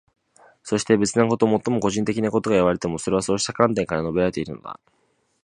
[0.63, 4.79] そして、別なこと、もっと個人的なことがいわれていても、それはそうした観点から述べられているのだ。